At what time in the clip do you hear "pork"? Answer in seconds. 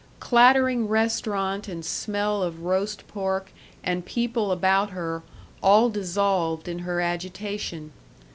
3.07-3.51